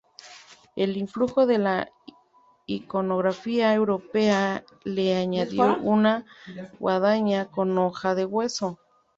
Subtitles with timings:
[0.75, 1.91] El influjo de la
[2.65, 6.25] iconografía europea le añadió una
[6.79, 8.79] guadaña con hoja de hueso.